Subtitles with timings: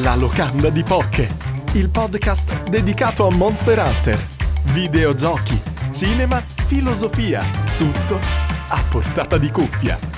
[0.00, 1.34] La locanda di Poche,
[1.72, 4.26] il podcast dedicato a Monster Hunter.
[4.64, 5.58] Videogiochi,
[5.90, 7.42] cinema, filosofia,
[7.78, 8.18] tutto
[8.68, 10.15] a portata di cuffia.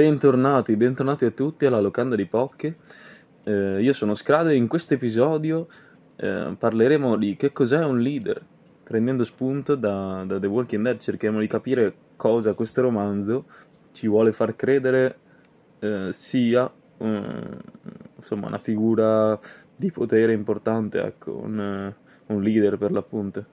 [0.00, 2.78] Bentornati, bentornati a tutti alla locanda di Pocche.
[3.44, 5.66] Eh, io sono Scrade e in questo episodio
[6.16, 8.42] eh, parleremo di che cos'è un leader.
[8.82, 13.44] Prendendo spunto da, da The Walking Dead cercheremo di capire cosa questo romanzo
[13.92, 15.18] ci vuole far credere
[15.80, 17.22] eh, sia eh,
[18.16, 19.38] insomma, una figura
[19.76, 21.92] di potere importante, ecco, un,
[22.24, 23.44] un leader per l'appunto.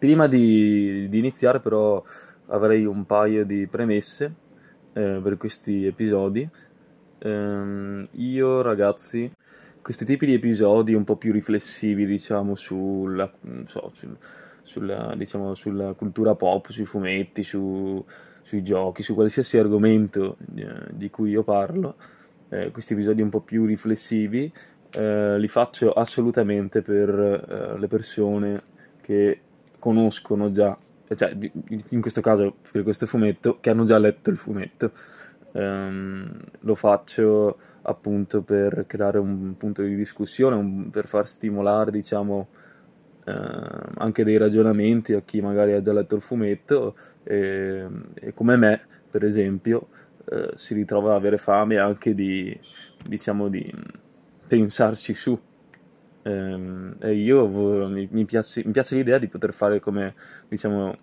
[0.00, 2.02] Prima di, di iniziare però
[2.46, 4.46] avrei un paio di premesse
[4.98, 6.48] eh, per questi episodi.
[7.20, 9.30] Ehm, io, ragazzi,
[9.80, 13.32] questi tipi di episodi un po' più riflessivi, diciamo, sulla,
[13.66, 14.16] so, sul,
[14.62, 18.04] sulla, diciamo, sulla cultura pop, sui fumetti, su,
[18.42, 21.96] sui giochi, su qualsiasi argomento eh, di cui io parlo,
[22.48, 24.52] eh, questi episodi un po' più riflessivi,
[24.90, 28.62] eh, li faccio assolutamente per eh, le persone
[29.00, 29.40] che
[29.78, 30.76] conoscono già
[31.14, 31.36] cioè
[31.88, 34.92] in questo caso per questo fumetto, che hanno già letto il fumetto.
[35.52, 42.48] Um, lo faccio appunto per creare un punto di discussione, un, per far stimolare, diciamo,
[43.24, 43.32] uh,
[43.96, 48.80] anche dei ragionamenti a chi magari ha già letto il fumetto e, e come me,
[49.10, 49.88] per esempio,
[50.26, 52.58] uh, si ritrova ad avere fame anche di,
[53.06, 53.72] diciamo, di
[54.46, 55.38] pensarci su.
[56.22, 57.46] Ehm, e io
[57.88, 60.14] mi, mi, piace, mi, piace, l'idea di poter fare come,
[60.48, 60.96] diciamo,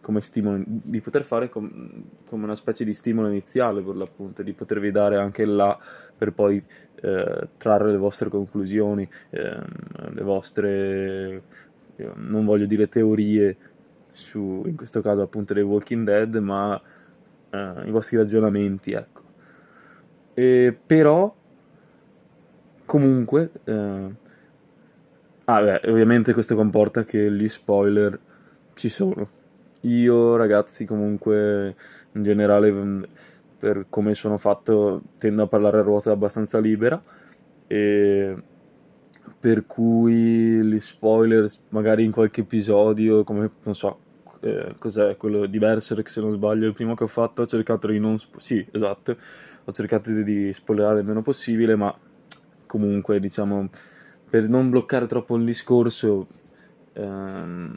[0.00, 4.52] come stimolo, di poter fare com, come una specie di stimolo iniziale per l'appunto, di
[4.52, 5.78] potervi dare anche là
[6.16, 6.62] per poi
[7.02, 9.58] eh, trarre le vostre conclusioni, eh,
[10.10, 11.42] le vostre,
[12.14, 13.56] non voglio dire teorie,
[14.12, 16.80] su, in questo caso appunto dei Walking Dead, ma
[17.50, 19.22] eh, i vostri ragionamenti, ecco.
[20.34, 21.34] E, però,
[22.84, 24.14] comunque, eh,
[25.52, 28.18] Ah, beh, ovviamente questo comporta che gli spoiler
[28.74, 29.28] ci sono.
[29.82, 31.74] Io, ragazzi, comunque,
[32.12, 33.02] in generale, mm,
[33.58, 37.02] per come sono fatto, tendo a parlare a ruota abbastanza libera.
[37.66, 38.36] E
[39.40, 43.98] per cui gli spoiler, magari in qualche episodio, come non so,
[44.40, 47.86] eh, cos'è quello di Berserk, se non sbaglio, il primo che ho fatto, ho cercato
[47.88, 48.18] di non.
[48.18, 49.16] Spo- sì, esatto.
[49.64, 51.94] Ho cercato di, di spoilerare il meno possibile, ma
[52.66, 53.68] comunque, diciamo
[54.30, 56.28] per non bloccare troppo il discorso,
[56.92, 57.76] ehm,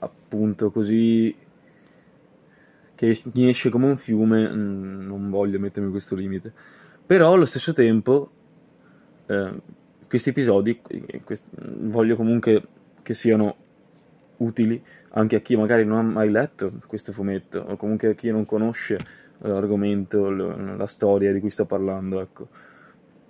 [0.00, 1.34] appunto così
[2.96, 6.52] che mi esce come un fiume, mm, non voglio mettermi questo limite.
[7.06, 8.30] Però allo stesso tempo,
[9.26, 9.52] eh,
[10.08, 10.80] questi episodi
[11.24, 12.62] quest- voglio comunque
[13.02, 13.54] che siano
[14.38, 18.30] utili anche a chi magari non ha mai letto questo fumetto o comunque a chi
[18.30, 18.98] non conosce
[19.38, 22.48] l'argomento, la storia di cui sto parlando, ecco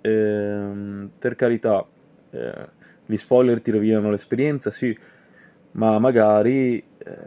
[0.01, 1.85] ehm, per carità,
[2.31, 2.69] eh,
[3.05, 4.97] gli spoiler ti rovinano l'esperienza, sì,
[5.71, 7.17] ma magari eh,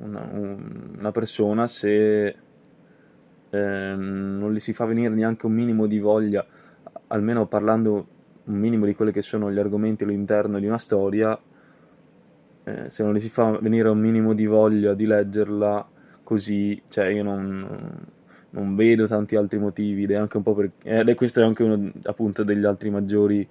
[0.00, 2.26] una, una, persona se
[3.50, 6.46] eh, non gli si fa venire neanche un minimo di voglia,
[7.08, 8.06] almeno parlando
[8.44, 11.38] un minimo di quelli che sono gli argomenti all'interno di una storia,
[12.64, 15.88] eh, se non gli si fa venire un minimo di voglia di leggerla
[16.22, 18.16] così, cioè io non
[18.58, 21.44] non vedo tanti altri motivi ed è anche un po' per, ed è questo è
[21.44, 23.46] anche uno appunto degli altri maggiori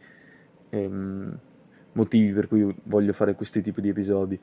[0.70, 1.38] ehm,
[1.94, 4.40] motivi per cui voglio fare questi tipi di episodi.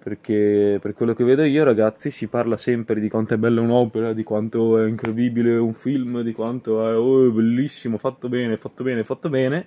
[0.00, 4.12] Perché per quello che vedo io ragazzi si parla sempre di quanto è bella un'opera
[4.12, 9.04] di quanto è incredibile un film di quanto è oh, bellissimo fatto bene fatto bene
[9.04, 9.66] fatto bene.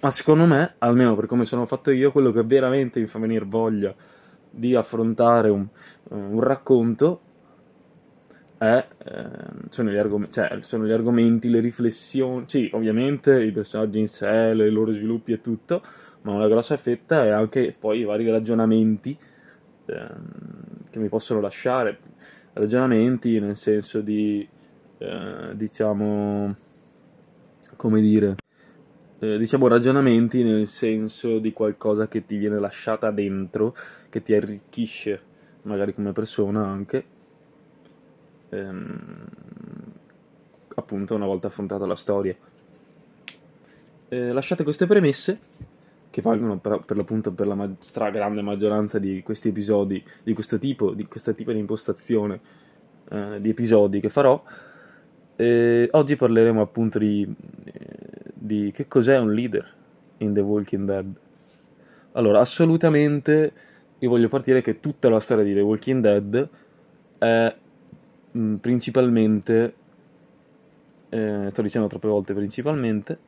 [0.00, 3.44] Ma secondo me almeno per come sono fatto io quello che veramente mi fa venire
[3.46, 3.92] voglia
[4.50, 5.66] di affrontare un,
[6.10, 7.22] un racconto
[8.58, 9.28] è, eh,
[9.70, 14.52] sono, gli argom- cioè, sono, gli argomenti, le riflessioni, sì, ovviamente i personaggi in sé,
[14.52, 15.80] i loro sviluppi e tutto,
[16.22, 19.16] ma una grossa fetta è anche poi i vari ragionamenti
[19.86, 20.08] eh,
[20.90, 21.98] che mi possono lasciare,
[22.54, 24.46] ragionamenti nel senso di,
[24.98, 26.56] eh, diciamo,
[27.76, 28.34] come dire,
[29.20, 33.74] eh, diciamo ragionamenti nel senso di qualcosa che ti viene lasciata dentro,
[34.08, 35.22] che ti arricchisce
[35.62, 37.16] magari come persona anche
[38.50, 39.26] ehm,
[40.74, 42.34] appunto una volta affrontata la storia.
[44.08, 45.38] Eh, lasciate queste premesse,
[46.10, 50.58] che valgono per, per l'appunto per la ma- stragrande maggioranza di questi episodi, di questo
[50.58, 52.40] tipo di, questo tipo di impostazione
[53.10, 54.42] eh, di episodi che farò.
[55.36, 57.32] E oggi parleremo appunto di,
[58.34, 59.74] di che cos'è un leader
[60.18, 61.14] in The Walking Dead.
[62.12, 63.52] Allora, assolutamente
[63.98, 66.48] io voglio partire che tutta la storia di The Walking Dead
[67.18, 67.56] è
[68.38, 69.74] mm, principalmente,
[71.08, 73.18] eh, sto dicendo troppe volte principalmente,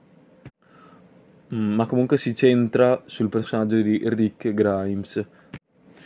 [1.55, 5.27] mm, ma comunque si centra sul personaggio di Rick Grimes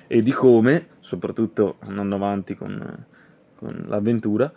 [0.07, 3.07] e di come, soprattutto andando avanti con,
[3.57, 4.53] con l'avventura,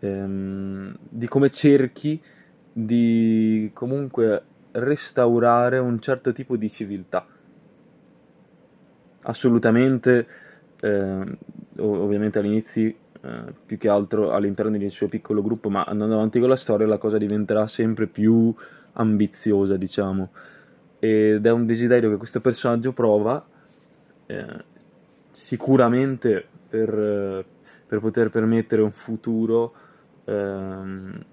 [0.00, 2.20] ehm, di come cerchi
[2.72, 4.42] di comunque
[4.72, 7.26] restaurare un certo tipo di civiltà.
[9.22, 10.26] Assolutamente,
[10.80, 11.38] eh,
[11.78, 16.48] ovviamente all'inizio, eh, più che altro all'interno del suo piccolo gruppo, ma andando avanti con
[16.48, 18.54] la storia la cosa diventerà sempre più
[18.92, 20.30] ambiziosa, diciamo.
[20.98, 23.44] Ed è un desiderio che questo personaggio prova,
[24.26, 24.64] eh,
[25.30, 27.44] sicuramente per,
[27.86, 29.72] per, poter permettere un futuro,
[30.24, 31.24] ehm,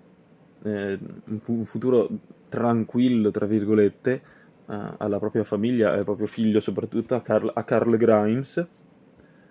[0.63, 2.09] eh, un futuro
[2.49, 4.21] tranquillo, tra virgolette,
[4.65, 8.65] uh, alla propria famiglia al proprio figlio, soprattutto a Carl, a Carl Grimes,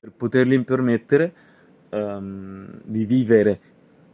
[0.01, 1.33] per potergli permettere
[1.95, 3.61] um, di vivere,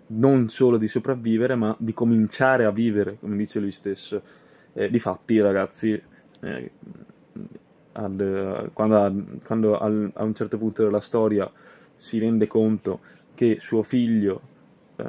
[0.09, 4.23] non solo di sopravvivere, ma di cominciare a vivere, come dice lui stesso.
[4.73, 6.01] Eh, difatti, ragazzi,
[6.41, 6.71] eh,
[7.93, 11.51] ad, quando, quando al, a un certo punto della storia
[11.95, 13.01] si rende conto
[13.35, 14.41] che suo figlio
[14.97, 15.05] eh,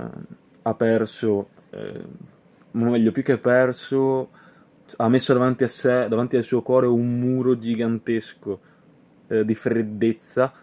[0.64, 2.04] ha perso eh,
[2.72, 4.30] meglio, più che perso,
[4.98, 8.60] ha messo davanti a sé, davanti al suo cuore, un muro gigantesco
[9.28, 10.54] eh, di freddezza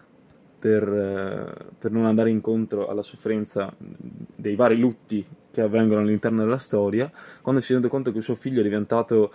[0.59, 6.57] per, eh, per, non andare incontro alla sofferenza dei vari lutti che avvengono all'interno della
[6.57, 7.09] storia.
[7.41, 9.31] Quando si rende conto che suo figlio è diventato,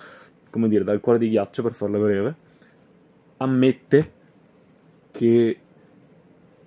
[0.50, 2.34] come dire, dal cuore di ghiaccio, per farla breve,
[3.38, 4.12] ammette
[5.10, 5.58] che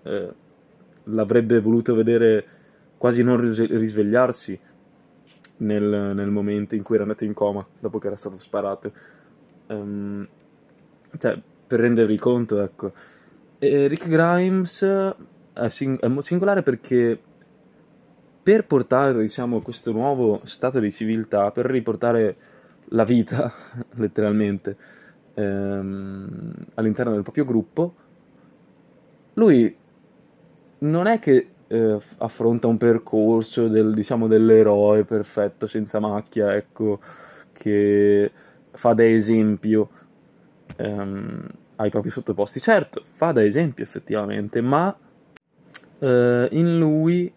[0.04, 0.34] eh,
[1.04, 2.46] l'avrebbe voluto vedere
[2.98, 4.60] quasi non risvegliarsi
[5.58, 8.92] nel, nel, momento in cui era andato in coma dopo che era stato sparato.
[9.68, 10.28] Um,
[11.18, 12.92] cioè, per rendervi conto, ecco.
[13.60, 17.20] E Rick Grimes è, sing- è singolare perché
[18.44, 22.36] per portare, diciamo, questo nuovo stato di civiltà, per riportare
[22.90, 23.52] la vita,
[23.98, 24.78] letteralmente,
[25.34, 27.96] ehm, all'interno del proprio gruppo,
[29.34, 29.76] lui
[30.80, 37.00] non è che eh, affronta un percorso del, diciamo, dell'eroe perfetto, senza macchia, ecco,
[37.54, 38.32] che
[38.72, 39.90] fa da esempio
[40.78, 42.60] ehm, ai propri sottoposti.
[42.60, 44.96] Certo, fa da esempio effettivamente, ma
[46.00, 47.32] eh, in lui,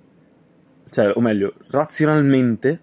[0.91, 2.81] cioè, o meglio, razionalmente,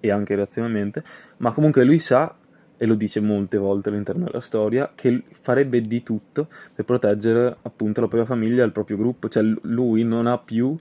[0.00, 1.04] e anche razionalmente,
[1.38, 2.36] ma comunque lui sa
[2.76, 8.00] e lo dice molte volte all'interno della storia, che farebbe di tutto per proteggere appunto
[8.00, 10.76] la propria famiglia il proprio gruppo, cioè lui non ha più,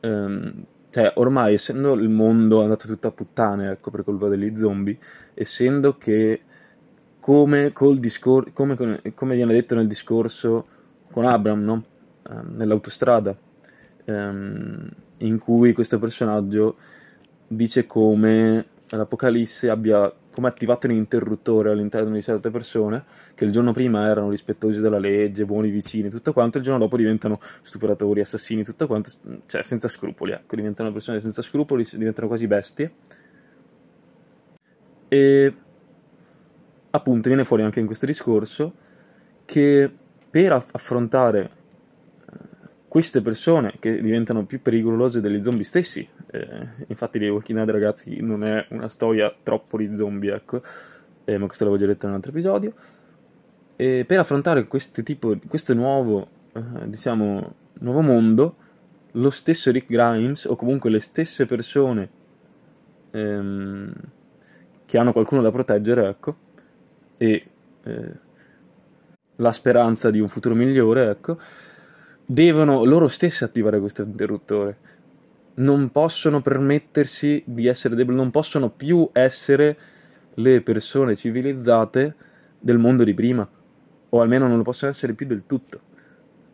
[0.00, 4.96] ehm, cioè ormai essendo il mondo andato tutto a puttane, ecco per colpa degli zombie,
[5.34, 6.40] essendo che
[7.24, 8.76] come, col discor- come,
[9.14, 10.66] come viene detto nel discorso
[11.10, 11.84] con Abram, no?
[12.28, 13.34] eh, nell'autostrada,
[14.04, 16.76] ehm, in cui questo personaggio
[17.46, 23.02] dice come l'Apocalisse abbia come attivato un interruttore all'interno di certe persone
[23.34, 26.98] che il giorno prima erano rispettosi della legge, buoni vicini, tutto quanto, il giorno dopo
[26.98, 29.10] diventano stupratori, assassini, tutto quanto,
[29.46, 32.92] cioè senza scrupoli, ecco, diventano persone senza scrupoli, diventano quasi bestie.
[35.08, 35.54] E
[36.94, 38.72] appunto viene fuori anche in questo discorso
[39.44, 39.92] che
[40.30, 41.62] per affrontare
[42.88, 46.08] queste persone che diventano più pericolose degli zombie stessi.
[46.30, 50.62] Eh, infatti, The Walking Dead, ragazzi, non è una storia troppo di zombie, ecco,
[51.24, 52.72] eh, ma questo l'avevo già detto in un altro episodio.
[53.74, 54.64] E per affrontare
[55.02, 58.56] tipo, questo nuovo, eh, diciamo, nuovo mondo,
[59.10, 62.08] lo stesso Rick Grimes, o comunque le stesse persone
[63.10, 63.92] ehm,
[64.86, 66.36] che hanno qualcuno da proteggere, ecco,
[67.16, 67.46] e
[67.84, 68.12] eh,
[69.36, 71.38] la speranza di un futuro migliore, ecco,
[72.24, 74.92] devono loro stessi attivare questo interruttore.
[75.54, 79.76] Non possono permettersi di essere deboli, non possono più essere
[80.34, 82.14] le persone civilizzate
[82.58, 83.48] del mondo di prima,
[84.08, 85.80] o almeno non lo possono essere più del tutto.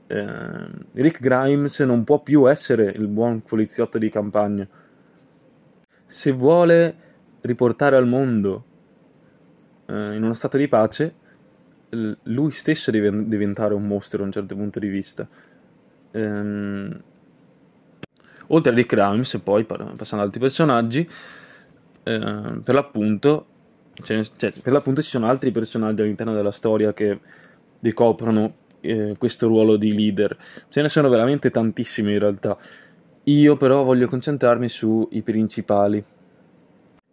[0.07, 4.67] Eh, Rick Grimes non può più essere il buon poliziotto di campagna.
[6.05, 6.95] Se vuole
[7.41, 8.65] riportare al mondo
[9.91, 11.15] eh, in uno stato di pace,
[11.91, 15.29] lui stesso deve diventare un mostro da un certo punto di vista
[16.13, 17.03] Ehm,
[18.49, 21.09] oltre a Rick Grimes, poi passando ad altri personaggi,
[22.03, 23.47] eh, per l'appunto
[24.03, 27.21] cioè, cioè, per l'appunto ci sono altri personaggi all'interno della storia che
[27.81, 30.37] ricoprono eh, questo ruolo di leader.
[30.69, 32.57] Ce ne sono veramente tantissimi in realtà.
[33.25, 36.03] Io però voglio concentrarmi sui principali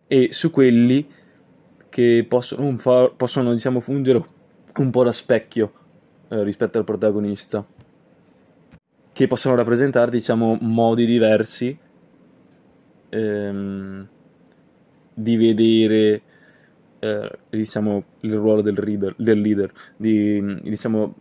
[0.07, 1.05] e su quelli
[1.97, 2.77] che possono,
[3.17, 4.23] possono diciamo, fungere
[4.75, 5.73] un po' da specchio
[6.27, 7.65] eh, rispetto al protagonista,
[9.11, 11.75] che possono rappresentare diciamo, modi diversi
[13.09, 14.07] ehm,
[15.11, 16.21] di vedere
[16.99, 21.15] eh, diciamo, il ruolo del, reader, del leader, di, diciamo,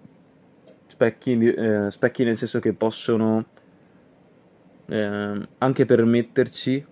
[0.88, 3.46] specchi, eh, specchi nel senso che possono
[4.88, 6.84] eh, anche permetterci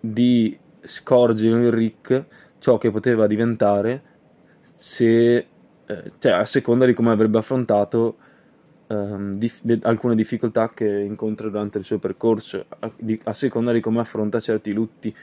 [0.00, 2.24] di scorgere in Rick
[2.58, 4.02] ciò che poteva diventare
[4.60, 5.36] se,
[5.86, 8.16] eh, cioè a seconda di come avrebbe affrontato
[8.88, 13.72] ehm, dif- de- alcune difficoltà che incontra durante il suo percorso, a, di- a seconda
[13.72, 15.14] di come affronta certi lutti.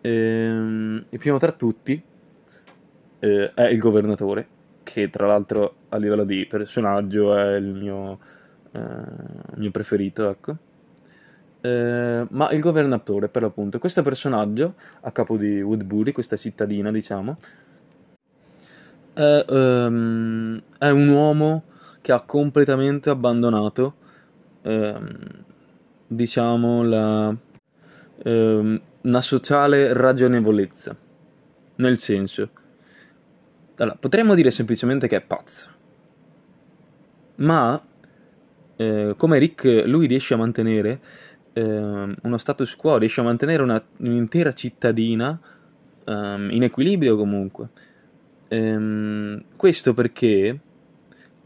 [0.00, 2.02] Ehm, il primo tra tutti
[3.20, 4.46] eh, è il governatore,
[4.82, 8.18] che tra l'altro a livello di personaggio è il mio,
[8.72, 8.80] eh,
[9.56, 10.56] mio preferito, ecco.
[11.64, 17.38] Eh, ma il governatore, per l'appunto, questo personaggio a capo di Woodbury, questa cittadina, diciamo,
[19.14, 21.62] è, um, è un uomo
[22.02, 23.94] che ha completamente abbandonato,
[24.60, 25.18] ehm,
[26.06, 27.34] diciamo, la,
[28.24, 30.94] ehm, una sociale ragionevolezza.
[31.76, 32.50] Nel senso,
[33.76, 35.70] allora, potremmo dire semplicemente che è pazzo,
[37.36, 37.82] ma
[38.76, 41.00] eh, come Rick lui riesce a mantenere
[41.54, 45.38] eh, uno status quo, riesce a mantenere una, un'intera cittadina
[46.04, 47.68] um, in equilibrio comunque.
[48.48, 50.60] Ehm, questo perché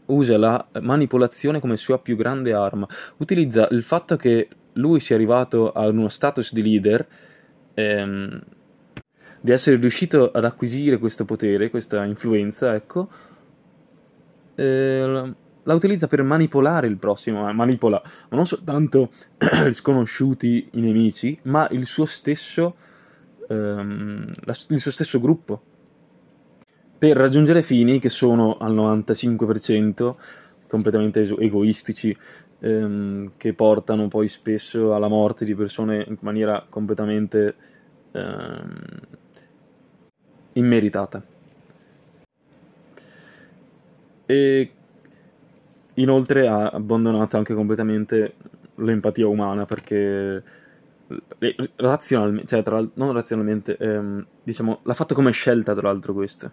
[0.07, 2.87] usa la manipolazione come sua più grande arma.
[3.17, 7.07] Utilizza il fatto che lui sia arrivato a uno status di leader,
[7.75, 8.41] ehm,
[9.41, 13.09] di essere riuscito ad acquisire questo potere, questa influenza, ecco,
[14.55, 15.33] eh,
[15.69, 21.67] la utilizza per manipolare il prossimo, manipola, ma non soltanto gli sconosciuti, i nemici, ma
[21.69, 22.75] il suo stesso,
[23.47, 24.31] ehm,
[24.69, 25.61] il suo stesso gruppo
[26.97, 30.15] per raggiungere fini che sono al 95%
[30.67, 32.17] completamente egoistici,
[32.59, 37.55] ehm, che portano poi spesso alla morte di persone in maniera completamente
[38.11, 38.79] ehm,
[40.53, 41.23] immeritata.
[44.25, 44.71] E
[46.01, 48.35] inoltre ha abbandonato anche completamente
[48.75, 50.43] l'empatia umana perché
[51.39, 56.51] eh, razionalmente, cioè tra, non razionalmente, ehm, diciamo, l'ha fatto come scelta tra l'altro questa.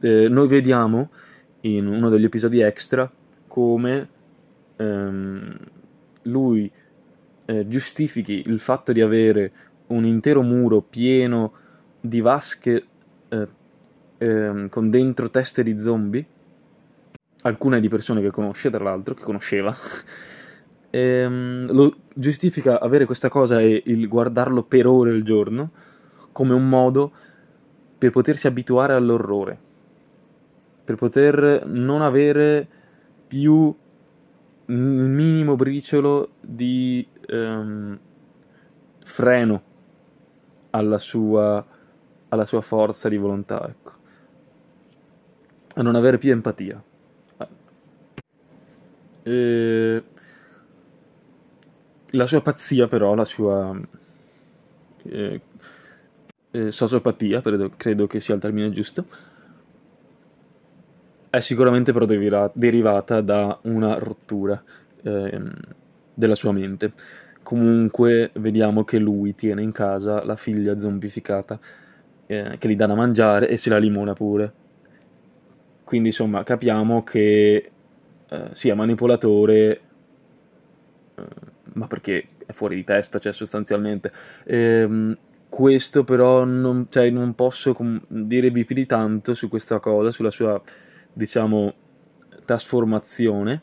[0.00, 1.10] Eh, noi vediamo
[1.62, 3.10] in uno degli episodi extra
[3.46, 4.08] come
[4.76, 5.56] ehm,
[6.22, 6.70] lui
[7.46, 9.52] eh, giustifichi il fatto di avere
[9.88, 11.52] un intero muro pieno
[12.00, 12.84] di vasche
[13.28, 13.48] eh,
[14.18, 16.24] ehm, con dentro teste di zombie,
[17.42, 19.74] alcune di persone che conosce tra l'altro, che conosceva,
[20.90, 25.70] ehm, lo giustifica avere questa cosa e il guardarlo per ore al giorno
[26.32, 27.12] come un modo
[27.98, 29.68] per potersi abituare all'orrore
[30.90, 32.66] per poter non avere
[33.28, 33.72] più
[34.66, 37.96] il minimo briciolo di um,
[39.04, 39.62] freno
[40.70, 41.64] alla sua,
[42.28, 43.92] alla sua forza di volontà, ecco.
[45.74, 46.82] A non avere più empatia.
[49.22, 50.02] E...
[52.10, 53.78] La sua pazzia, però, la sua
[55.04, 55.40] eh,
[56.50, 59.06] eh, sociopatia, credo, credo che sia il termine giusto,
[61.30, 62.06] è sicuramente però
[62.52, 64.60] derivata da una rottura
[65.02, 65.52] ehm,
[66.12, 66.92] della sua mente.
[67.42, 71.58] Comunque vediamo che lui tiene in casa la figlia zombificata
[72.26, 74.52] eh, che gli dà da mangiare e se la limona pure.
[75.84, 77.70] Quindi insomma capiamo che
[78.30, 79.80] eh, sia manipolatore,
[81.14, 81.22] eh,
[81.74, 84.12] ma perché è fuori di testa, cioè sostanzialmente.
[84.44, 85.16] Ehm,
[85.48, 90.30] questo però non, cioè, non posso com- dirvi più di tanto su questa cosa, sulla
[90.30, 90.60] sua
[91.12, 91.74] diciamo,
[92.44, 93.62] trasformazione,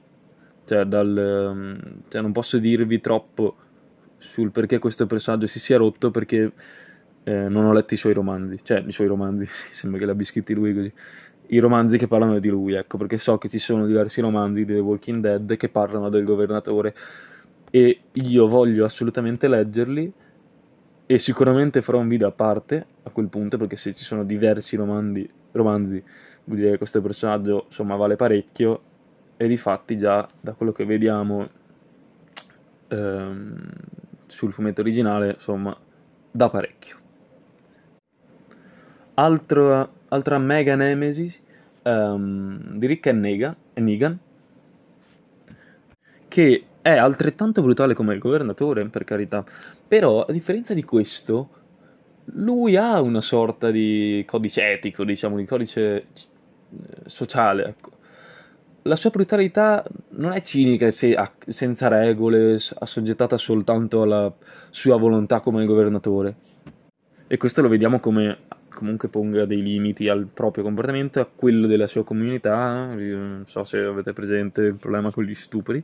[0.65, 3.55] cioè, dal, ehm, cioè non posso dirvi troppo
[4.17, 6.51] sul perché questo personaggio si sia rotto perché
[7.23, 10.25] eh, non ho letto i suoi romanzi, cioè i suoi romanzi, sembra che li abbia
[10.25, 10.93] scritti lui così,
[11.49, 14.73] i romanzi che parlano di lui, ecco, perché so che ci sono diversi romanzi di
[14.73, 16.93] The Walking Dead che parlano del governatore
[17.69, 20.11] e io voglio assolutamente leggerli
[21.05, 24.75] e sicuramente farò un video a parte a quel punto perché se ci sono diversi
[24.75, 26.03] romanzi, romanzi
[26.43, 28.81] vuol dire che questo personaggio insomma vale parecchio
[29.37, 31.47] e di fatti già da quello che vediamo
[32.87, 33.69] ehm,
[34.25, 35.75] sul fumetto originale insomma
[36.31, 36.95] da parecchio.
[39.13, 41.41] Altro, altra mega nemesis
[41.83, 44.19] um, di Rick e Negan, Negan,
[46.27, 49.43] che è altrettanto brutale come il governatore, per carità,
[49.87, 51.49] però a differenza di questo,
[52.25, 56.05] lui ha una sorta di codice etico, diciamo, di codice eh,
[57.05, 57.91] sociale, ecco.
[58.83, 64.33] La sua brutalità non è cinica, senza regole, assoggettata soltanto alla
[64.69, 66.35] sua volontà come governatore.
[67.27, 68.37] E questo lo vediamo come
[68.77, 72.93] comunque ponga dei limiti al proprio comportamento, a quello della sua comunità.
[72.93, 75.83] Non so se avete presente il problema con gli stupri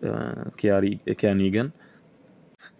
[0.00, 0.80] eh, che, ha,
[1.14, 1.70] che ha Negan,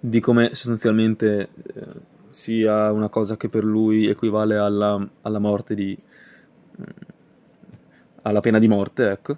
[0.00, 1.86] di come sostanzialmente eh,
[2.30, 5.96] sia una cosa che per lui equivale alla, alla morte di...
[6.78, 7.14] Eh,
[8.22, 9.36] alla pena di morte, ecco.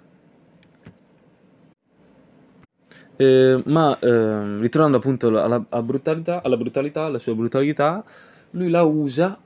[3.17, 8.03] Eh, ma eh, ritornando appunto alla, alla, brutalità, alla brutalità, alla sua brutalità,
[8.51, 9.37] lui la usa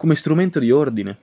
[0.00, 1.18] come strumento di ordine.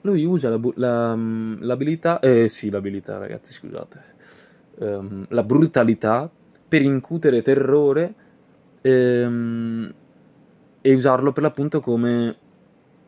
[0.00, 4.04] Lui usa la, la, mm, l'abilità, eh sì, l'abilità ragazzi, scusate,
[4.78, 6.28] um, la brutalità
[6.66, 8.14] per incutere terrore
[8.80, 9.94] ehm,
[10.80, 12.36] e usarlo per l'appunto come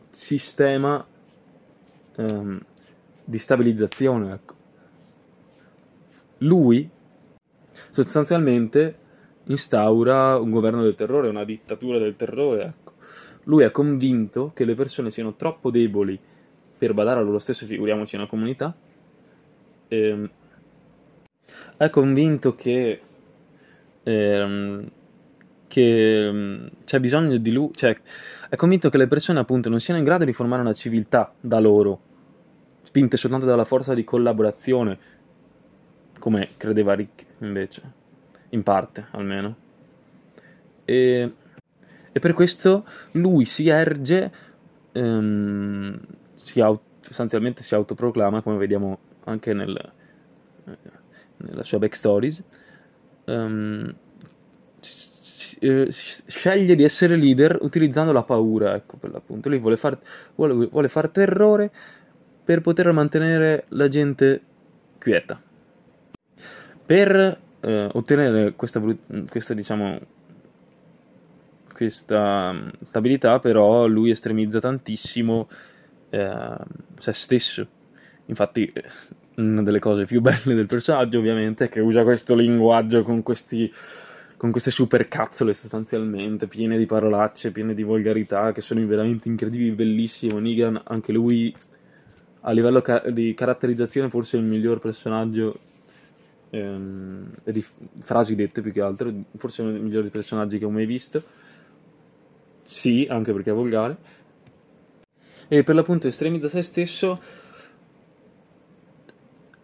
[0.08, 1.04] sistema
[2.18, 2.60] um,
[3.24, 4.32] di stabilizzazione.
[4.32, 4.54] Ecco.
[6.38, 6.88] Lui
[7.90, 8.98] sostanzialmente
[9.46, 12.84] instaura un governo del terrore, una dittatura del terrore.
[13.48, 16.18] Lui è convinto che le persone siano troppo deboli
[16.78, 18.76] per badare a loro stesso, figuriamoci una comunità.
[19.88, 20.30] Ehm,
[21.76, 23.00] è convinto che,
[24.02, 24.90] ehm,
[25.68, 27.96] che ehm, c'è bisogno di lui, cioè
[28.48, 31.60] è convinto che le persone appunto non siano in grado di formare una civiltà da
[31.60, 32.00] loro,
[32.82, 34.98] spinte soltanto dalla forza di collaborazione,
[36.18, 37.82] come credeva Rick invece,
[38.50, 39.56] in parte almeno.
[40.84, 41.32] E
[42.16, 44.32] e per questo lui si erge,
[44.92, 46.00] ehm,
[46.32, 49.92] si aut- sostanzialmente si autoproclama, come vediamo anche nel,
[50.64, 50.78] eh,
[51.36, 52.42] nella sua backstories,
[53.26, 53.94] ehm,
[55.90, 59.50] sceglie di essere leader utilizzando la paura, ecco per l'appunto.
[59.50, 59.98] Lui vuole far,
[60.36, 61.70] vuole, vuole far terrore
[62.42, 64.40] per poter mantenere la gente
[64.98, 65.38] quieta.
[66.86, 68.82] Per eh, ottenere questa,
[69.28, 70.00] questa diciamo,
[71.76, 75.48] questa mm, abilità, però lui estremizza tantissimo
[76.08, 76.56] eh,
[76.98, 77.66] se stesso.
[78.26, 78.84] Infatti, eh,
[79.36, 83.70] una delle cose più belle del personaggio, ovviamente, è che usa questo linguaggio con questi
[84.38, 89.70] con queste super cazzole sostanzialmente, piene di parolacce, piene di volgarità, che sono veramente incredibili,
[89.70, 90.38] bellissimo.
[90.38, 91.54] Negan, anche lui,
[92.42, 95.58] a livello ca- di caratterizzazione, forse è il miglior personaggio,
[96.50, 97.64] ehm, e di
[98.02, 101.22] frasi dette più che altro, forse uno dei migliori personaggi che ho mai visto.
[102.66, 103.96] Sì, anche perché è volgare.
[105.48, 107.18] E per l'appunto estremi da se stesso,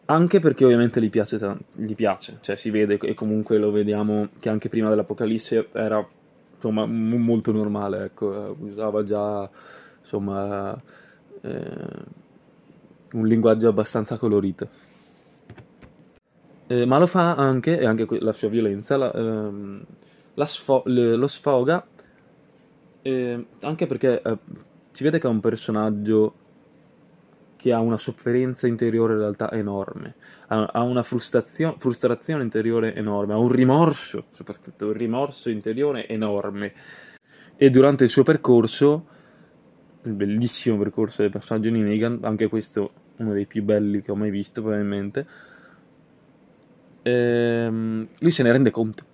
[0.07, 1.39] anche perché ovviamente gli piace,
[1.73, 6.05] gli piace, cioè si vede e comunque lo vediamo che anche prima dell'Apocalisse era
[6.55, 9.49] insomma molto normale, ecco, usava già
[10.01, 10.79] insomma
[11.43, 11.51] eh,
[13.13, 14.69] un linguaggio abbastanza colorito.
[16.69, 19.85] Eh, ma lo fa anche, e anche la sua violenza, la, ehm,
[20.35, 21.85] la sfo- lo sfoga
[23.03, 24.39] eh, anche perché eh,
[24.93, 26.35] si vede che è un personaggio
[27.57, 30.17] che ha una sofferenza interiore in realtà enorme,
[30.49, 36.73] ha, ha una frustrazio- frustrazione interiore enorme, ha un rimorso, soprattutto un rimorso interiore enorme.
[37.57, 39.07] E durante il suo percorso,
[40.03, 44.17] il bellissimo percorso del personaggio di Negan, anche questo uno dei più belli che ho
[44.17, 45.27] mai visto probabilmente,
[47.03, 49.05] ehm, lui se ne rende conto.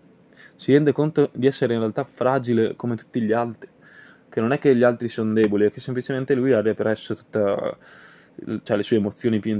[0.56, 3.68] Si rende conto di essere in realtà fragile come tutti gli altri
[4.28, 7.76] che non è che gli altri sono deboli, è che semplicemente lui ha represso tutte
[8.62, 9.58] cioè, le sue emozioni più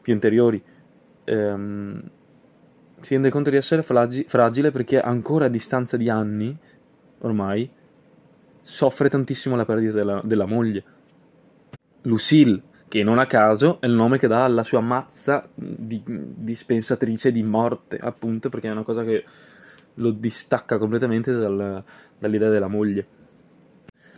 [0.00, 0.62] più interiori.
[1.24, 2.02] Ehm,
[3.00, 6.56] si rende conto di essere fragi- fragile perché ancora a distanza di anni,
[7.20, 7.70] ormai,
[8.60, 10.84] soffre tantissimo la perdita della, della moglie.
[12.02, 17.30] Lucille, che non a caso è il nome che dà alla sua mazza di dispensatrice
[17.30, 19.24] di morte, appunto, perché è una cosa che
[19.94, 21.82] lo distacca completamente dal,
[22.18, 23.17] dall'idea della moglie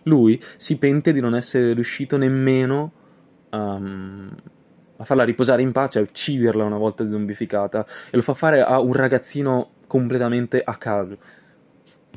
[0.05, 2.93] lui si pente di non essere riuscito nemmeno
[3.51, 4.35] um,
[4.97, 8.81] a farla riposare in pace, a ucciderla una volta zombificata, e lo fa fare a
[8.81, 11.17] un ragazzino completamente a caso.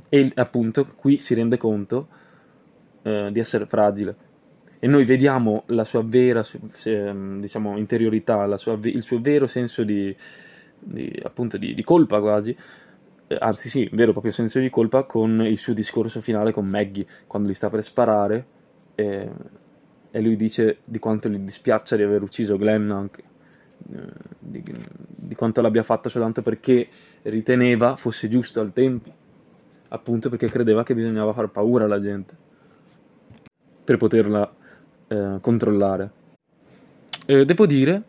[0.10, 2.08] E appunto qui si rende conto
[3.04, 4.16] eh, di essere fragile.
[4.80, 6.46] E noi vediamo la sua vera
[6.84, 10.14] diciamo, interiorità, sua, il suo vero senso di,
[10.78, 12.56] di, appunto, di, di colpa quasi,
[13.40, 17.50] anzi sì, vero proprio senso di colpa con il suo discorso finale con Maggie, quando
[17.50, 18.46] gli sta per sparare
[18.96, 19.30] e,
[20.12, 23.24] e lui dice di quanto gli dispiaccia di aver ucciso Glenn anche,
[23.92, 24.00] eh,
[24.40, 24.64] di,
[25.06, 26.88] di quanto l'abbia fatto soltanto perché
[27.24, 29.12] riteneva fosse giusto al tempo,
[29.90, 32.36] appunto perché credeva che bisognava far paura alla gente
[33.84, 34.54] per poterla
[35.08, 36.12] eh, controllare.
[37.26, 38.04] Eh, devo dire,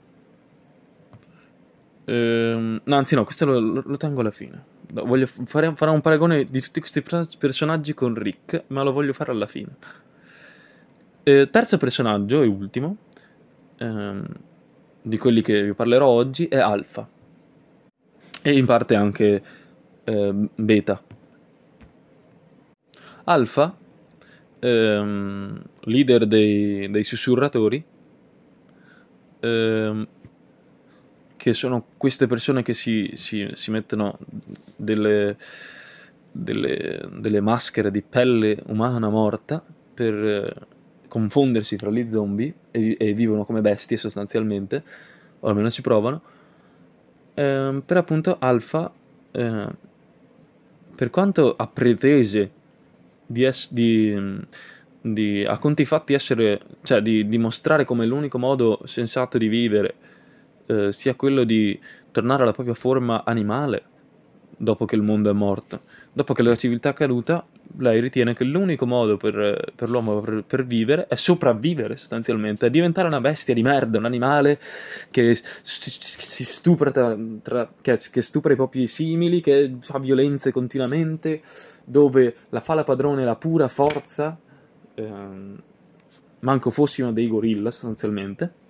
[2.04, 4.72] ehm, no, anzi no, questo lo, lo tengo alla fine.
[4.92, 7.02] Voglio fare, fare un paragone di tutti questi
[7.38, 9.76] personaggi con Rick, ma lo voglio fare alla fine.
[11.22, 12.96] Eh, terzo personaggio e ultimo,
[13.78, 14.26] ehm,
[15.02, 17.08] di quelli che vi parlerò oggi, è Alpha.
[18.42, 19.42] E in parte anche
[20.04, 21.02] eh, Beta.
[23.24, 23.74] Alpha,
[24.60, 27.82] ehm, leader dei, dei sussurratori,
[29.40, 30.06] ehm,
[31.44, 34.16] che sono queste persone che si, si, si mettono
[34.76, 35.36] delle,
[36.32, 40.54] delle, delle, maschere di pelle umana morta per eh,
[41.06, 44.82] confondersi fra gli zombie e, e, vivono come bestie sostanzialmente,
[45.40, 46.22] o almeno ci provano.
[47.34, 48.90] Eh, per appunto Alpha,
[49.32, 49.68] eh,
[50.94, 52.50] per quanto ha pretese
[53.26, 54.18] di, es- di,
[54.98, 59.94] di, a conti fatti essere, cioè di dimostrare come l'unico modo sensato di vivere
[60.66, 61.78] eh, sia quello di
[62.10, 63.92] tornare alla propria forma animale
[64.56, 65.82] dopo che il mondo è morto.
[66.12, 67.44] Dopo che la civiltà è caduta,
[67.78, 72.70] lei ritiene che l'unico modo per, per l'uomo per, per, vivere è sopravvivere sostanzialmente, è
[72.70, 74.60] diventare una bestia di merda, un animale
[75.10, 81.42] che si stupra, tra, tra, che, che stupra i propri simili, che fa violenze continuamente,
[81.84, 84.38] dove la fa la padrone la pura forza,
[84.94, 85.62] ehm,
[86.40, 88.62] manco fossimo dei gorilla sostanzialmente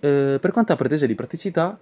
[0.00, 1.78] eh, per quanto ha pretese di praticità,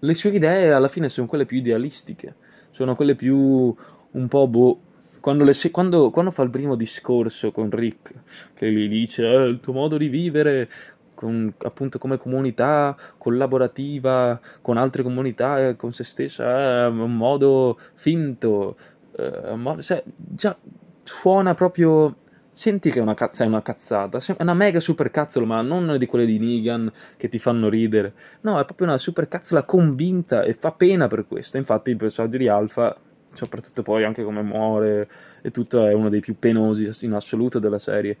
[0.00, 2.34] le sue idee alla fine sono quelle più idealistiche,
[2.70, 3.74] sono quelle più
[4.10, 4.80] un po' boh.
[5.20, 8.14] Quando, se- quando, quando fa il primo discorso con Rick,
[8.54, 10.68] che gli dice eh, il tuo modo di vivere
[11.14, 18.76] con, appunto come comunità collaborativa con altre comunità con se stessa è un modo finto,
[19.16, 20.56] eh, un cioè, già
[21.02, 22.18] suona proprio
[22.58, 25.96] senti che è una, cazza, è una cazzata, è una mega super cazzola, ma non
[25.96, 28.12] di quelle di Negan che ti fanno ridere.
[28.40, 31.56] No, è proprio una super cazzola convinta e fa pena per questo.
[31.56, 32.96] Infatti il personaggio di Alpha,
[33.32, 35.08] soprattutto poi anche come muore
[35.40, 38.16] e tutto, è uno dei più penosi in assoluto della serie.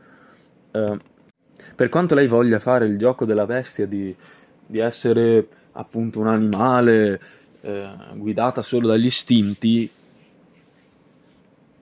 [0.70, 0.96] Uh,
[1.74, 4.14] per quanto lei voglia fare il gioco della bestia di,
[4.64, 7.20] di essere appunto un animale
[7.60, 9.90] eh, guidata solo dagli istinti,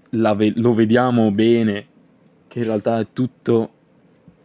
[0.09, 1.95] ve- lo vediamo bene
[2.57, 3.71] che in realtà è tutto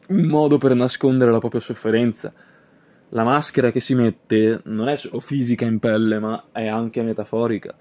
[0.07, 2.33] un modo per nascondere la propria sofferenza.
[3.09, 7.73] La maschera che si mette non è solo fisica in pelle, ma è anche metaforica.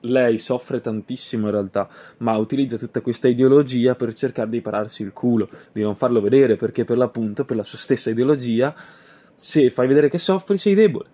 [0.00, 5.14] Lei soffre tantissimo in realtà, ma utilizza tutta questa ideologia per cercare di pararsi il
[5.14, 8.74] culo, di non farlo vedere, perché per l'appunto, per la sua stessa ideologia,
[9.34, 11.08] se fai vedere che soffri, sei debole.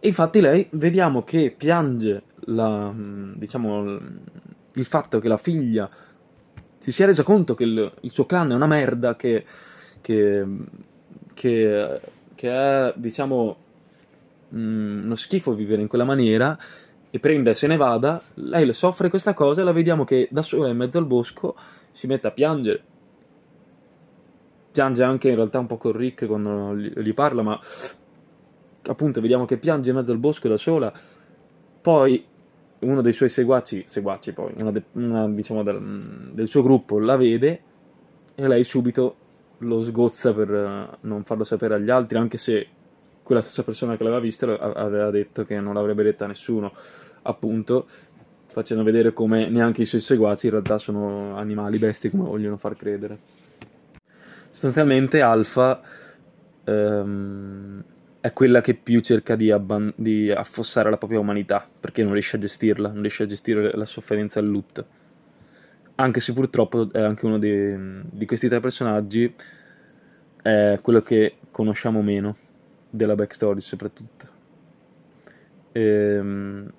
[0.00, 2.92] E infatti lei vediamo che piange la,
[3.36, 3.98] diciamo,
[4.74, 5.88] il fatto che la figlia
[6.80, 9.44] si sia resa conto che il, il suo clan è una merda, che,
[10.00, 10.46] che,
[11.34, 12.00] che,
[12.34, 13.56] che è, diciamo,
[14.48, 16.58] mh, mm, uno schifo vivere in quella maniera,
[17.10, 20.40] e prende e se ne vada, lei soffre questa cosa e la vediamo che da
[20.40, 21.54] sola in mezzo al bosco
[21.92, 22.82] si mette a piangere.
[24.72, 27.60] Piange anche in realtà un po' con Rick quando gli parla, ma
[28.86, 30.90] appunto vediamo che piange in mezzo al bosco da sola.
[31.82, 32.24] Poi
[32.80, 37.16] uno dei suoi seguaci, seguaci poi, una, de, una diciamo del, del, suo gruppo la
[37.16, 37.62] vede
[38.34, 39.16] e lei subito
[39.58, 42.66] lo sgozza per uh, non farlo sapere agli altri, anche se
[43.22, 46.72] quella stessa persona che l'aveva vista aveva detto che non l'avrebbe detta a nessuno,
[47.22, 47.86] appunto
[48.46, 52.76] facendo vedere come neanche i suoi seguaci in realtà sono animali, bestie come vogliono far
[52.76, 53.18] credere.
[54.48, 55.80] Sostanzialmente Alfa
[56.64, 57.84] um,
[58.20, 62.36] è quella che più cerca di, abban- di, affossare la propria umanità, perché non riesce
[62.36, 64.86] a gestirla, non riesce a gestire la sofferenza e il lutto.
[65.94, 69.34] Anche se purtroppo è anche uno di, di questi tre personaggi,
[70.42, 72.36] è quello che conosciamo meno
[72.90, 74.28] della backstory soprattutto.
[75.72, 76.72] E, ehm,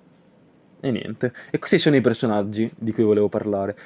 [0.80, 1.32] e niente.
[1.50, 3.76] E questi sono i personaggi di cui volevo parlare.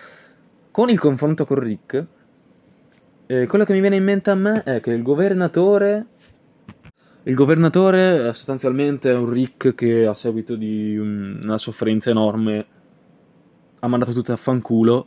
[0.70, 2.04] Con il confronto con Rick,
[3.26, 6.06] eh, quello che mi viene in mente a me è che il governatore
[7.28, 12.66] il governatore sostanzialmente è un Rick che a seguito di una sofferenza enorme
[13.80, 15.06] ha mandato tutto a fanculo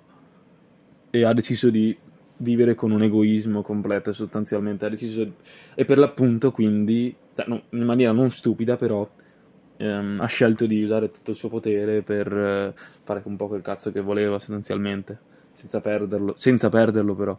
[1.09, 1.97] e ha deciso di
[2.37, 4.85] vivere con un egoismo completo sostanzialmente.
[4.85, 5.33] Ha deciso,
[5.73, 9.09] e per l'appunto quindi, cioè, in maniera non stupida però,
[9.77, 13.61] ehm, ha scelto di usare tutto il suo potere per eh, fare un po' quel
[13.61, 15.19] cazzo che voleva sostanzialmente.
[15.53, 17.37] senza perderlo, senza perderlo però.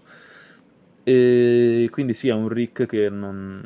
[1.02, 3.62] E quindi sì, è un Rick che non,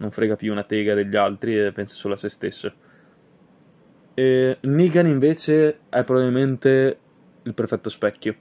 [0.00, 2.72] non frega più una tega degli altri e pensa solo a se stesso.
[4.14, 6.98] E Negan invece è probabilmente
[7.42, 8.34] il perfetto specchio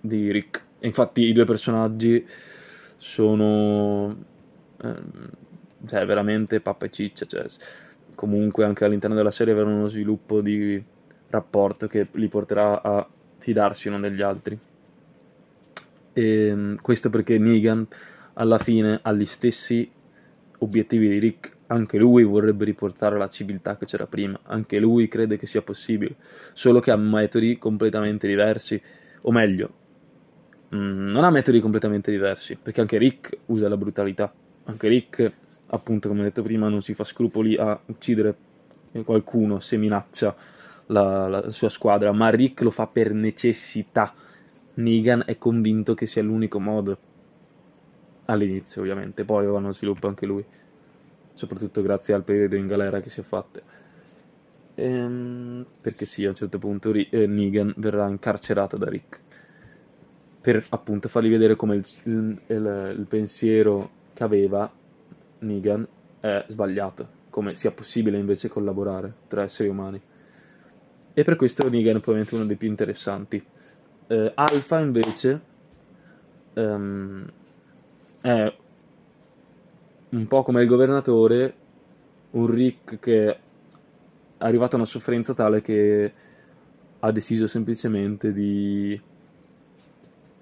[0.00, 0.62] di Rick.
[0.78, 2.24] E infatti i due personaggi
[2.96, 4.14] sono
[4.82, 5.30] ehm,
[5.86, 7.46] cioè veramente pappa e ciccia, cioè,
[8.14, 10.82] comunque anche all'interno della serie avranno uno sviluppo di
[11.28, 14.58] rapporto che li porterà a fidarsi uno degli altri.
[16.12, 17.86] E ehm, questo perché Negan
[18.34, 19.90] alla fine ha gli stessi
[20.58, 21.54] obiettivi di Rick.
[21.68, 26.16] Anche lui vorrebbe riportare la civiltà che c'era prima, anche lui crede che sia possibile,
[26.52, 28.80] solo che ha metodi completamente diversi,
[29.22, 29.70] o meglio,
[30.74, 34.32] mm, non ha metodi completamente diversi, perché anche Rick usa la brutalità,
[34.64, 35.32] anche Rick,
[35.68, 38.36] appunto come detto prima, non si fa scrupoli a uccidere
[39.04, 40.34] qualcuno se minaccia
[40.86, 44.14] la, la sua squadra, ma Rick lo fa per necessità.
[44.74, 46.98] Negan è convinto che sia l'unico modo.
[48.26, 50.44] All'inizio, ovviamente, poi vanno sviluppo anche lui.
[51.34, 53.60] Soprattutto grazie al periodo in galera che si è fatto.
[54.74, 59.20] Ehm, perché sì, a un certo punto eh, Negan verrà incarcerato da Rick.
[60.40, 64.70] Per appunto fargli vedere come il, il, il, il pensiero che aveva
[65.40, 65.86] Negan
[66.20, 67.08] è sbagliato.
[67.30, 70.00] Come sia possibile invece collaborare tra esseri umani.
[71.12, 73.44] E per questo Negan è probabilmente uno dei più interessanti.
[74.08, 75.40] Uh, Alpha invece
[76.54, 77.26] um,
[78.26, 78.52] è
[80.08, 81.54] un po' come il governatore,
[82.32, 83.38] un Rick che è
[84.38, 86.12] arrivato a una sofferenza tale che
[86.98, 89.00] ha deciso semplicemente di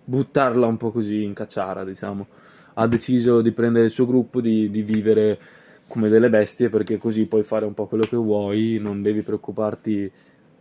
[0.07, 2.27] buttarla un po' così in cacciara, diciamo.
[2.75, 5.39] Ha deciso di prendere il suo gruppo, di, di vivere
[5.87, 10.11] come delle bestie perché così puoi fare un po' quello che vuoi, non devi preoccuparti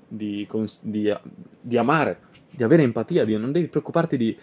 [0.10, 0.46] di,
[0.82, 1.18] di,
[1.62, 2.20] di amare,
[2.52, 4.38] di avere empatia, non devi preoccuparti di,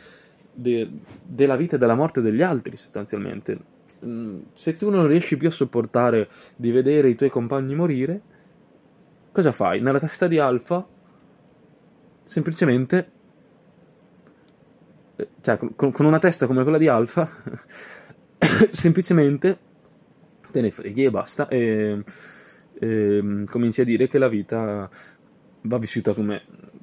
[0.60, 0.88] de,
[1.26, 3.58] della vita e della morte degli altri sostanzialmente.
[4.04, 8.20] Mm, se tu non riesci più a sopportare di vedere i tuoi compagni morire,
[9.32, 9.80] cosa fai?
[9.80, 10.86] Nella testa di Alfa,
[12.24, 13.10] semplicemente,
[15.16, 17.28] eh, cioè con, con una testa come quella di Alfa,
[18.72, 19.58] semplicemente
[20.50, 22.02] te ne freghi e basta e,
[22.74, 24.88] e cominci a dire che la vita
[25.62, 26.42] va vissuta come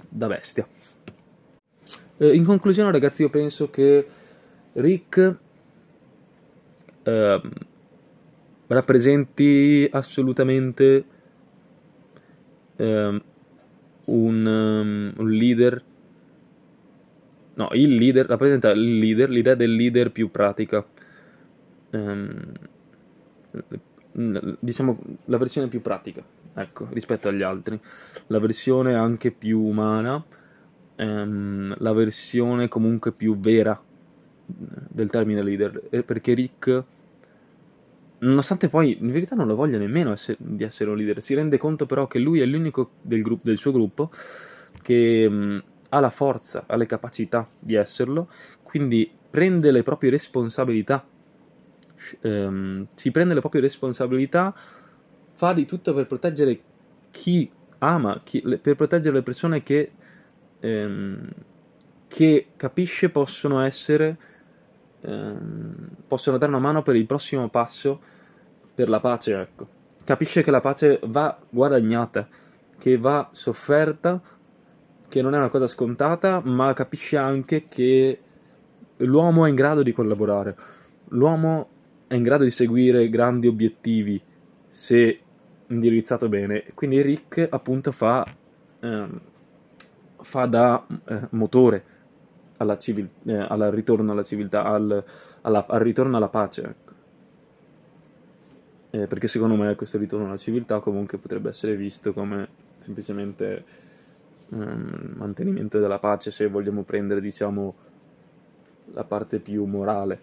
[0.09, 0.67] da bestia.
[2.17, 4.07] Eh, in conclusione, ragazzi, io penso che
[4.73, 5.35] Rick
[7.03, 7.41] eh,
[8.67, 11.05] rappresenti assolutamente
[12.75, 13.21] eh,
[14.05, 15.83] un, um, un, leader.
[17.55, 20.85] No, il leader rappresenta il leader, l'idea del leader più pratica.
[21.91, 22.51] Ehm,
[24.59, 26.23] diciamo la versione più pratica
[26.55, 27.79] ecco, rispetto agli altri.
[28.27, 30.23] La versione anche più umana,
[30.97, 33.81] ehm, la versione comunque più vera
[34.45, 36.83] del termine leader, perché Rick,
[38.19, 41.57] nonostante poi in verità non lo voglia nemmeno essere, di essere un leader, si rende
[41.57, 44.11] conto però che lui è l'unico del, gruppo, del suo gruppo
[44.81, 48.29] che mh, ha la forza, ha le capacità di esserlo,
[48.63, 51.05] quindi prende le proprie responsabilità.
[52.21, 54.55] Ehm, si prende le proprie responsabilità
[55.33, 56.59] fa di tutto per proteggere
[57.11, 59.91] chi ama, chi, per proteggere le persone che,
[60.59, 61.27] ehm,
[62.07, 64.17] che capisce possono essere,
[65.01, 67.99] ehm, possono dare una mano per il prossimo passo
[68.73, 69.67] per la pace, ecco.
[70.03, 72.27] Capisce che la pace va guadagnata,
[72.77, 74.21] che va sofferta,
[75.07, 78.21] che non è una cosa scontata, ma capisce anche che
[78.97, 80.55] l'uomo è in grado di collaborare,
[81.09, 81.69] l'uomo
[82.07, 84.21] è in grado di seguire grandi obiettivi
[84.69, 85.19] se
[85.67, 86.65] indirizzato bene.
[86.73, 88.25] Quindi Rick appunto fa,
[88.79, 89.21] ehm,
[90.27, 91.83] fa da eh, motore
[92.57, 95.01] alla civil- eh, al ritorno alla civiltà, al,
[95.41, 96.61] alla, al ritorno alla pace.
[96.63, 96.93] Ecco.
[98.89, 102.47] Eh, perché secondo me questo ritorno alla civiltà comunque potrebbe essere visto come
[102.79, 103.63] semplicemente
[104.49, 107.75] ehm, mantenimento della pace se vogliamo prendere diciamo
[108.93, 110.21] la parte più morale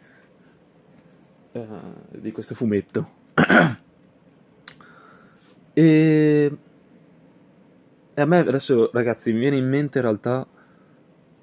[1.53, 1.67] eh,
[2.11, 3.09] di questo fumetto.
[5.77, 6.57] E...
[8.15, 10.47] e a me adesso, ragazzi, mi viene in mente in realtà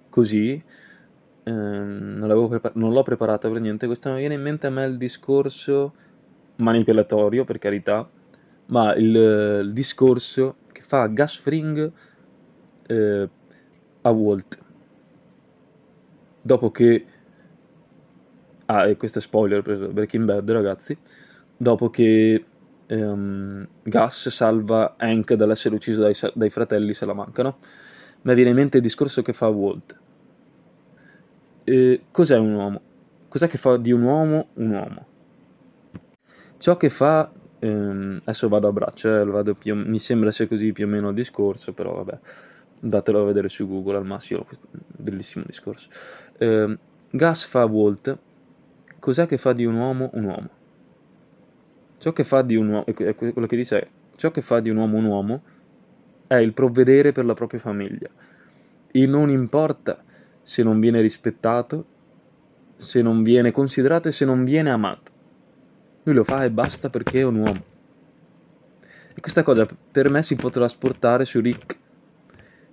[0.09, 0.63] così.
[1.43, 3.87] Ehm, non, prepar- non, l'ho preparata per niente.
[3.87, 5.93] Questo mi viene in mente a me il discorso
[6.57, 8.07] manipolatorio, per carità,
[8.67, 9.15] ma il,
[9.65, 11.91] il discorso che fa Gus Fring
[12.87, 13.29] eh,
[14.01, 14.59] a Walt.
[16.41, 17.05] Dopo che.
[18.65, 20.97] Ah, e questo è spoiler per Breaking Bad, ragazzi.
[21.57, 22.45] Dopo che
[22.91, 27.57] ehm, Gus salva Hank dall'essere ucciso dai, dai fratelli se la mancano,
[28.23, 29.99] mi viene in mente il discorso che fa Walt.
[31.63, 32.81] eh, cos'è un uomo?
[33.27, 35.05] Cos'è che fa di un uomo un uomo?
[36.57, 40.71] Ciò che fa, ehm, adesso vado a braccio, eh, vado più, mi sembra sia così
[40.73, 42.19] più o meno il discorso, però vabbè,
[42.79, 45.89] datelo a vedere su Google al massimo, questo bellissimo discorso.
[46.37, 46.77] Eh,
[47.09, 48.17] Gas fa Walt,
[48.99, 50.49] cos'è che fa di un uomo un uomo?
[52.01, 54.77] Ciò che fa di un uomo, quello che dice è, ciò che fa di un
[54.77, 55.41] uomo un uomo
[56.25, 58.09] è il provvedere per la propria famiglia.
[58.91, 60.03] E non importa
[60.41, 61.85] se non viene rispettato,
[62.77, 65.11] se non viene considerato e se non viene amato.
[66.01, 67.63] Lui lo fa e basta perché è un uomo.
[69.13, 71.77] E questa cosa per me si può trasportare su Rick.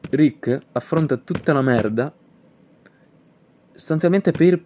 [0.08, 2.10] Rick affronta tutta la merda
[3.72, 4.58] sostanzialmente per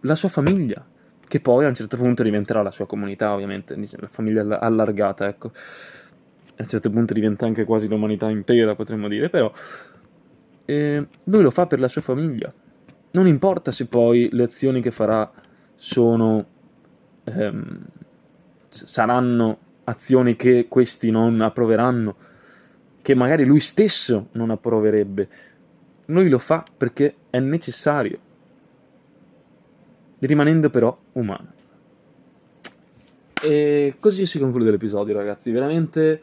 [0.00, 0.84] la sua famiglia
[1.28, 5.52] che poi a un certo punto diventerà la sua comunità, ovviamente, la famiglia allargata, ecco.
[6.56, 9.52] A un certo punto diventa anche quasi l'umanità intera, potremmo dire, però
[10.64, 12.52] eh, lui lo fa per la sua famiglia.
[13.12, 15.30] Non importa se poi le azioni che farà
[15.76, 16.44] sono
[17.24, 17.80] ehm,
[18.68, 22.16] saranno azioni che questi non approveranno,
[23.00, 25.28] che magari lui stesso non approverebbe.
[26.06, 28.18] Lui lo fa perché è necessario
[30.20, 31.52] rimanendo però umano.
[33.40, 35.50] E così si conclude l'episodio, ragazzi.
[35.50, 36.22] Veramente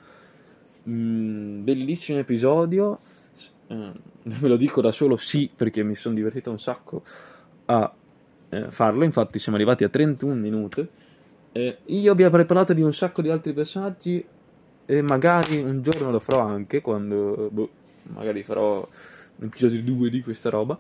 [0.84, 2.99] mh, mm, bellissimo episodio.
[3.67, 3.91] Uh,
[4.23, 7.03] ve lo dico da solo sì, perché mi sono divertito un sacco
[7.65, 7.93] a
[8.49, 9.03] eh, farlo.
[9.03, 10.88] Infatti, siamo arrivati a 31 minuti.
[11.51, 14.25] Eh, io vi ho preparato di un sacco di altri personaggi.
[14.88, 17.69] E magari un giorno lo farò anche quando boh,
[18.03, 18.88] magari farò
[19.38, 20.77] un episodio 2 di questa roba.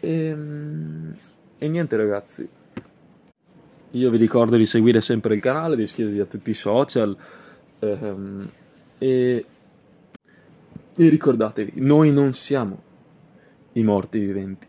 [0.00, 1.16] Ehm.
[1.62, 2.48] E niente ragazzi,
[3.92, 7.16] io vi ricordo di seguire sempre il canale, di iscrivervi a tutti i social
[7.78, 8.50] ehm,
[8.98, 9.44] e,
[10.96, 12.82] e ricordatevi, noi non siamo
[13.74, 14.66] i morti viventi,